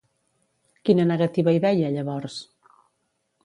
Quina 0.89 1.05
negativa 1.11 1.55
hi 1.57 1.61
veia, 1.67 1.95
llavors? 1.99 2.41